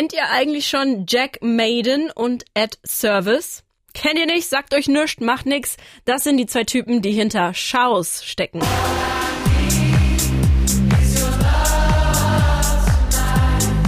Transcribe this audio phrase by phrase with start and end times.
[0.00, 3.64] Kennt ihr eigentlich schon Jack Maiden und Ed Service?
[3.92, 4.48] Kennt ihr nicht?
[4.48, 5.76] Sagt euch nichts, macht nix.
[6.06, 8.62] Das sind die zwei Typen, die hinter Schaus stecken.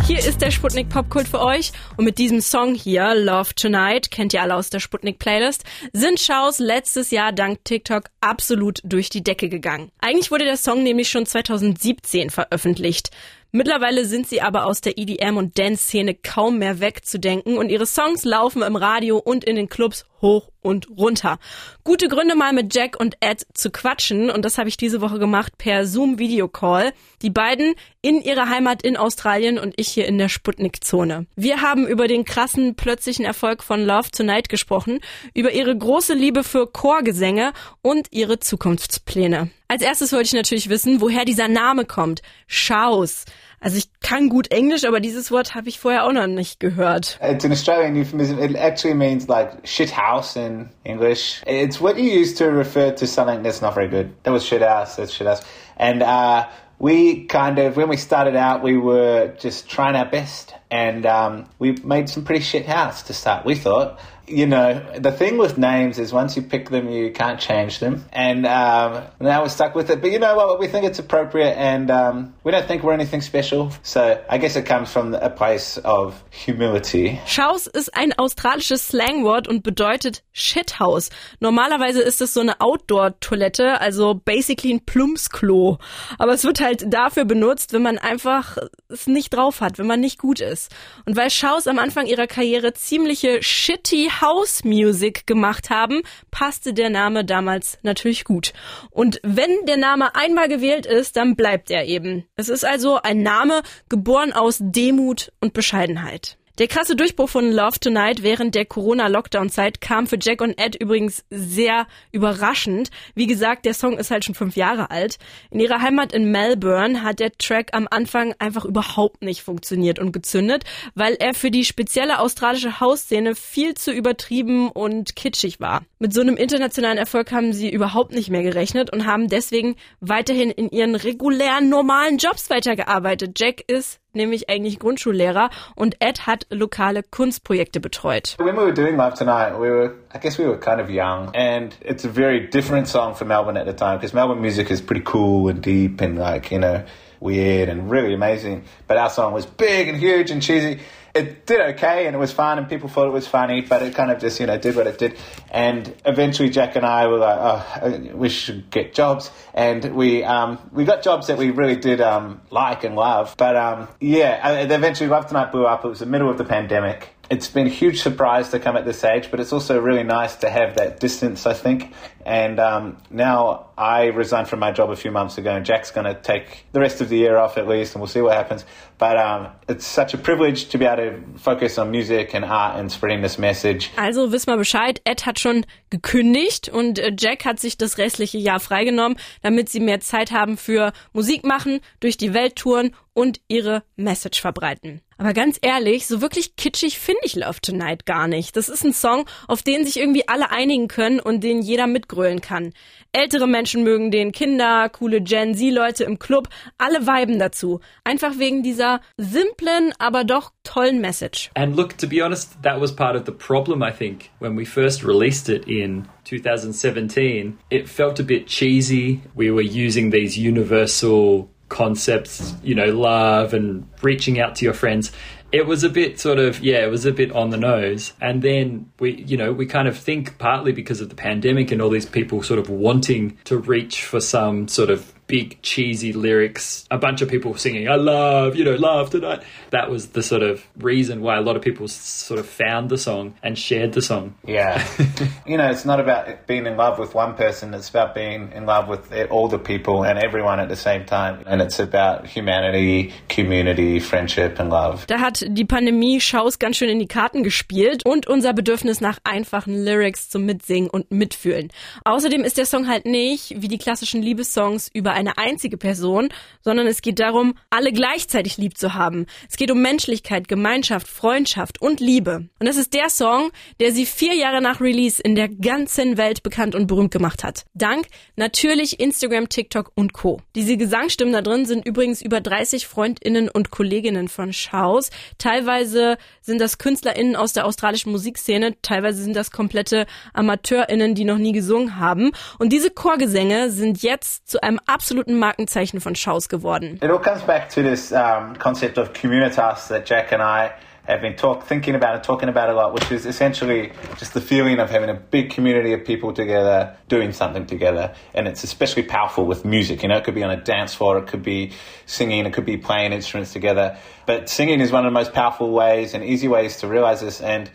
[0.07, 4.35] Hier ist der Sputnik Popkult für euch und mit diesem Song hier, Love Tonight, kennt
[4.35, 9.25] ihr alle aus der Sputnik Playlist, sind Schaus letztes Jahr dank TikTok absolut durch die
[9.25, 9.91] Decke gegangen.
[9.99, 13.11] Eigentlich wurde der Song nämlich schon 2017 veröffentlicht.
[13.55, 18.25] Mittlerweile sind sie aber aus der EDM und Dance-Szene kaum mehr wegzudenken und ihre Songs
[18.25, 21.39] laufen im Radio und in den Clubs hoch und runter.
[21.85, 25.19] Gute Gründe mal mit Jack und Ed zu quatschen und das habe ich diese Woche
[25.19, 26.93] gemacht per Zoom Video Call.
[27.21, 31.27] Die beiden in ihrer Heimat in Australien und ich hier in der Sputnik Zone.
[31.37, 35.01] Wir haben über den krassen plötzlichen Erfolg von Love Tonight gesprochen,
[35.35, 37.53] über ihre große Liebe für Chorgesänge
[37.83, 39.51] und ihre Zukunftspläne.
[39.69, 42.23] Als erstes wollte ich natürlich wissen, woher dieser Name kommt.
[42.47, 43.25] Schaus.
[43.63, 47.19] Also ich kann gut Englisch, aber dieses Wort habe ich vorher auch noch nicht gehört.
[47.23, 48.41] It's an Australian euphemism.
[48.41, 51.43] It actually means like shit house in English.
[51.47, 54.11] It's what you use to refer to something that's not very good.
[54.25, 54.97] That was shit house.
[54.97, 55.43] That's shit house.
[55.77, 56.49] And uh,
[56.81, 61.45] we kind of, when we started out, we were just trying our best, and um,
[61.59, 63.45] we made some pretty shit house to start.
[63.45, 67.41] We thought you know, the thing with names is once you pick them, you can't
[67.41, 68.05] change them.
[68.13, 70.01] And um, now we're stuck with it.
[70.01, 70.61] But you know what?
[70.61, 73.73] We think it's appropriate and um, we don't think we're anything special.
[73.83, 77.21] So I guess it comes from a place of humility.
[77.27, 81.11] Schaus ist ein australisches Slangwort und bedeutet Shithouse.
[81.41, 85.79] Normalerweise ist es so eine Outdoor-Toilette, also basically ein Plumpsklo.
[86.19, 88.57] Aber es wird halt dafür benutzt, wenn man einfach
[88.89, 90.62] es nicht drauf hat, wenn man nicht gut ist.
[91.07, 96.91] Und weil Schaus am Anfang ihrer Karriere ziemliche shitty House Music gemacht haben, passte der
[96.91, 98.53] Name damals natürlich gut.
[98.91, 102.27] Und wenn der Name einmal gewählt ist, dann bleibt er eben.
[102.37, 106.39] Es ist also ein Name geboren aus Demut und Bescheidenheit.
[106.59, 111.25] Der krasse Durchbruch von Love Tonight während der Corona-Lockdown-Zeit kam für Jack und Ed übrigens
[111.31, 112.91] sehr überraschend.
[113.15, 115.17] Wie gesagt, der Song ist halt schon fünf Jahre alt.
[115.51, 120.13] In ihrer Heimat in Melbourne hat der Track am Anfang einfach überhaupt nicht funktioniert und
[120.13, 125.81] gezündet, weil er für die spezielle australische Hausszene viel zu übertrieben und kitschig war.
[125.99, 130.51] Mit so einem internationalen Erfolg haben sie überhaupt nicht mehr gerechnet und haben deswegen weiterhin
[130.51, 133.41] in ihren regulären, normalen Jobs weitergearbeitet.
[133.41, 138.37] Jack ist nämlich eigentlich Grundschullehrer und Ed hat lokale Kunstprojekte betreut.
[138.39, 141.31] When we were doing Live Tonight, we were, I guess we were kind of young
[141.35, 144.81] and it's a very different song for Melbourne at the time because Melbourne music is
[144.81, 146.85] pretty cool and deep and like, you know,
[147.21, 148.65] weird and really amazing.
[148.87, 150.81] But our song was big and huge and cheesy.
[151.15, 153.95] It did okay and it was fun and people thought it was funny, but it
[153.95, 155.19] kind of just, you know, did what it did.
[155.51, 159.31] And eventually Jack and I were like, oh, we should get jobs.
[159.53, 163.35] And we, um, we got jobs that we really did, um, like and love.
[163.37, 165.85] But, um, yeah, eventually Love Tonight blew up.
[165.85, 168.85] It was the middle of the pandemic it's been a huge surprise to come at
[168.85, 171.95] this age, but it's also really nice to have that distance, I think.
[172.27, 176.05] And um, now I resigned from my job a few months ago, and Jack's going
[176.05, 178.67] to take the rest of the year off at least, and we'll see what happens.
[178.99, 182.79] But um, it's such a privilege to be able to focus on music and art
[182.79, 183.91] and spreading this message.
[183.97, 188.39] Also wisst mal Bescheid, Ed hat schon gekündigt und äh, Jack hat sich das restliche
[188.39, 193.41] Jahr freigenommen, damit sie mehr Zeit haben für Musik machen, durch die Welt touren und
[193.49, 195.01] ihre Message verbreiten.
[195.23, 198.57] Aber ganz ehrlich, so wirklich kitschig finde ich Love Tonight gar nicht.
[198.57, 202.41] Das ist ein Song, auf den sich irgendwie alle einigen können und den jeder mitgrölen
[202.41, 202.73] kann.
[203.13, 207.79] Ältere Menschen mögen den, Kinder, coole Gen Z-Leute im Club, alle viben dazu.
[208.03, 211.51] Einfach wegen dieser simplen, aber doch tollen Message.
[211.55, 214.65] And look, to be honest, that was part of the problem, I think, when we
[214.65, 217.59] first released it in 2017.
[217.71, 219.21] It felt a bit cheesy.
[219.37, 225.11] We were using these universal concepts, you know, love and reaching out to your friends.
[225.51, 228.13] It was a bit sort of, yeah, it was a bit on the nose.
[228.21, 231.83] And then we, you know, we kind of think partly because of the pandemic and
[231.83, 236.87] all these people sort of wanting to reach for some sort of big cheesy lyrics,
[236.91, 239.43] a bunch of people singing, I love, you know, love tonight.
[239.71, 242.99] That was the sort of reason why a lot of people sort of found the
[242.99, 244.35] song and shared the song.
[244.47, 244.87] Yeah.
[245.47, 248.67] you know, it's not about being in love with one person, it's about being in
[248.67, 251.43] love with all the people and everyone at the same time.
[251.47, 255.07] And it's about humanity, community, friendship and love.
[255.07, 259.19] Da hat die Pandemie Schaus ganz schön in die Karten gespielt und unser Bedürfnis nach
[259.25, 261.71] einfachen Lyrics zum Mitsingen und Mitfühlen.
[262.05, 266.29] Außerdem ist der Song halt nicht, wie die klassischen Liebessongs, über oder eine einzige Person,
[266.63, 269.27] sondern es geht darum, alle gleichzeitig lieb zu haben.
[269.49, 272.49] Es geht um Menschlichkeit, Gemeinschaft, Freundschaft und Liebe.
[272.59, 273.51] Und das ist der Song,
[273.81, 277.65] der sie vier Jahre nach Release in der ganzen Welt bekannt und berühmt gemacht hat.
[277.75, 278.07] Dank
[278.37, 280.41] natürlich Instagram, TikTok und Co.
[280.55, 285.11] Diese Gesangsstimmen da drin sind übrigens über 30 Freundinnen und Kolleginnen von Schaus.
[285.39, 291.39] Teilweise sind das KünstlerInnen aus der australischen Musikszene, teilweise sind das komplette AmateurInnen, die noch
[291.39, 292.33] nie gesungen haben.
[292.59, 295.02] Und diese Chorgesänge sind jetzt zu einem absoluten
[295.39, 296.99] Markenzeichen von Schaus geworden.
[297.03, 300.73] It all comes back to this um, concept of communitas that Jack and I
[301.05, 304.41] have been talk, thinking about and talking about a lot, which is essentially just the
[304.41, 308.15] feeling of having a big community of people together doing something together.
[308.35, 310.03] And it's especially powerful with music.
[310.03, 311.73] You know, it could be on a dance floor, it could be
[312.07, 313.99] singing, it could be playing instruments together.
[314.27, 317.41] But singing is one of the most powerful ways and easy ways to realize this.
[317.41, 317.69] And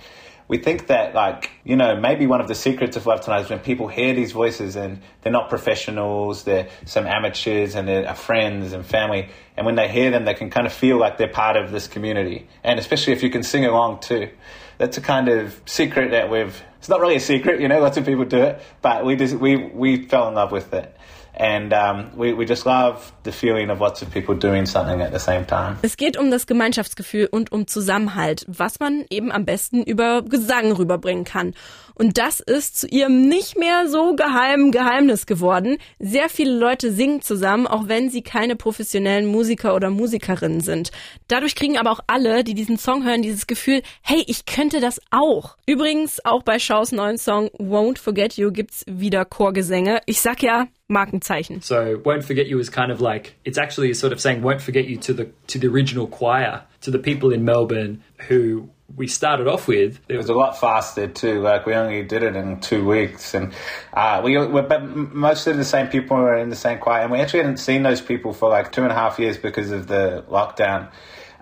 [0.47, 3.49] we think that like you know maybe one of the secrets of love tonight is
[3.49, 8.73] when people hear these voices and they're not professionals they're some amateurs and they're friends
[8.73, 9.29] and family.
[9.55, 11.87] And when they hear them they can kind of feel like they're part of this
[11.87, 12.47] community.
[12.63, 14.29] And especially if you can sing along too.
[14.77, 17.97] That's a kind of secret that we've it's not really a secret you know lots
[17.97, 20.95] of people do it but we just we we fell in love with it
[21.33, 25.11] And um, we, we just love the feeling of lots of people doing something at
[25.11, 25.77] the same time.
[25.81, 30.71] Es geht um das Gemeinschaftsgefühl und um Zusammenhalt, was man eben am besten über Gesang
[30.71, 31.53] rüberbringen kann.
[31.93, 35.77] Und das ist zu ihrem nicht mehr so geheimen Geheimnis geworden.
[35.97, 40.91] Sehr viele Leute singen zusammen, auch wenn sie keine professionellen Musiker oder Musikerinnen sind.
[41.27, 45.01] Dadurch kriegen aber auch alle, die diesen Song hören, dieses Gefühl, hey, ich könnte das
[45.09, 45.57] auch.
[45.65, 50.01] Übrigens, auch bei Shaws neuen Song Won't Forget You gibt's wieder Chorgesänge.
[50.05, 51.61] Ich sag ja, Markenzeichen.
[51.63, 54.85] So won't forget you is kind of like it's actually sort of saying won't forget
[54.85, 59.47] you to the to the original choir, to the people in Melbourne who we started
[59.47, 59.99] off with.
[60.07, 61.41] It was a lot faster too.
[61.41, 63.53] Like we only did it in two weeks, and
[63.93, 67.11] uh, we were but most of the same people were in the same choir, and
[67.11, 69.87] we actually hadn't seen those people for like two and a half years because of
[69.87, 70.89] the lockdown.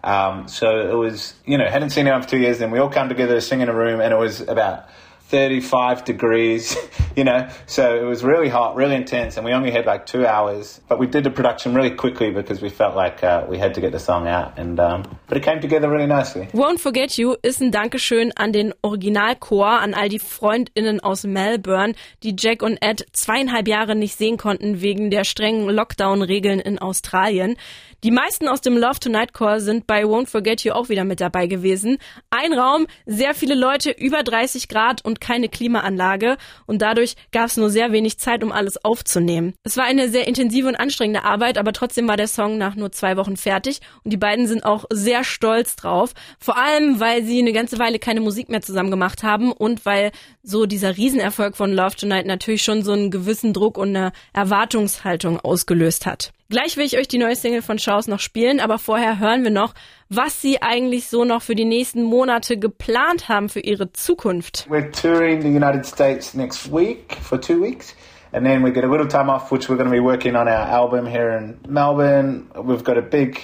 [0.03, 2.89] Um, so it was, you know, hadn't seen them for two years, and we all
[2.89, 4.87] come together to sing in a room, and it was about
[5.27, 6.77] 35 degrees,
[7.15, 10.25] you know, so it was really hot, really intense, and we only had like two
[10.25, 10.79] hours.
[10.87, 13.81] But we did the production really quickly because we felt like uh, we had to
[13.81, 16.47] get the song out, and um, but it came together really nicely.
[16.53, 21.95] Won't Forget You ist ein Dankeschön an den Originalchor, an all die FreundInnen aus Melbourne,
[22.21, 27.57] die Jack und Ed zweieinhalb Jahre nicht sehen konnten wegen der strengen Lockdown-Regeln in Australien.
[28.05, 31.19] Die meisten aus dem Love Tonight Chor sind bei Won't Forget You auch wieder mit
[31.19, 31.97] dabei gewesen.
[32.29, 36.37] Ein Raum, sehr viele Leute, über 30 Grad und keine Klimaanlage
[36.67, 39.55] und dadurch gab es nur sehr wenig Zeit, um alles aufzunehmen.
[39.63, 42.91] Es war eine sehr intensive und anstrengende Arbeit, aber trotzdem war der Song nach nur
[42.91, 46.13] zwei Wochen fertig und die beiden sind auch sehr stolz drauf.
[46.37, 50.11] Vor allem, weil sie eine ganze Weile keine Musik mehr zusammen gemacht haben und weil
[50.43, 55.39] so dieser Riesenerfolg von Love Tonight natürlich schon so einen gewissen Druck und eine Erwartungshaltung
[55.39, 56.34] ausgelöst hat.
[56.47, 59.49] Gleich will ich euch die neue Single von Schaus noch spielen, aber vorher hören wir
[59.49, 59.73] noch,
[60.09, 64.67] was sie eigentlich so noch für die nächsten Monate geplant haben für ihre Zukunft.
[64.69, 67.95] We're touring the United States next week for two weeks.
[68.31, 70.47] And then we get a little time off, which we're going to be working on
[70.47, 72.47] our album here in Melbourne.
[72.55, 73.41] We've got a big,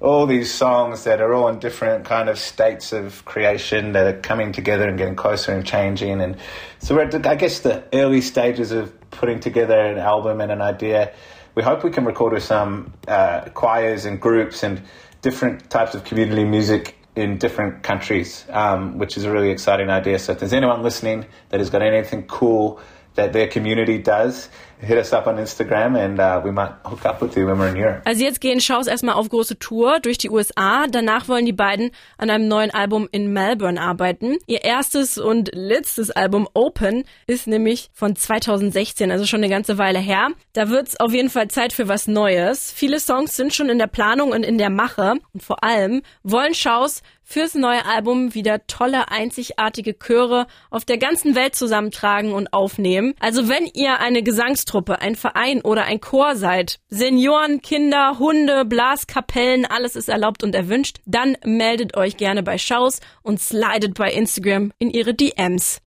[0.00, 4.20] all these songs that are all in different kind of states of creation that are
[4.20, 6.20] coming together and getting closer and changing.
[6.20, 6.36] And
[6.80, 10.60] so we're at, I guess, the early stages of putting together an album and an
[10.60, 11.10] idea.
[11.54, 14.82] We hope we can record with some uh, choirs and groups and
[15.22, 20.18] different types of community music in different countries, um, which is a really exciting idea.
[20.18, 22.80] So if there's anyone listening that has got anything cool
[23.14, 24.48] that their community does,
[24.80, 27.68] hit us up on Instagram and uh, we might hook up with you when we're
[27.68, 28.02] in Europe.
[28.04, 30.86] Also jetzt gehen Schaus erstmal auf große Tour durch die USA.
[30.88, 34.36] Danach wollen die beiden an einem neuen Album in Melbourne arbeiten.
[34.46, 39.98] Ihr erstes und letztes Album Open ist nämlich von 2016, also schon eine ganze Weile
[39.98, 40.28] her.
[40.52, 42.72] Da wird's auf jeden Fall Zeit für was Neues.
[42.72, 46.54] Viele Songs sind schon in der Planung und in der Mache und vor allem wollen
[46.54, 53.14] Schaus fürs neue Album wieder tolle, einzigartige Chöre auf der ganzen Welt zusammentragen und aufnehmen.
[53.18, 59.64] Also wenn ihr eine Gesangstruppe, ein Verein oder ein Chor seid, Senioren, Kinder, Hunde, Blaskapellen,
[59.66, 64.72] alles ist erlaubt und erwünscht, dann meldet euch gerne bei Schaus und slidet bei Instagram
[64.78, 65.80] in ihre DMs.